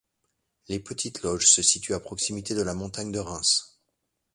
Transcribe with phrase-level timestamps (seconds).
[0.67, 3.77] Les Petites-Loges se situent à proximité de la Montagne de Reims.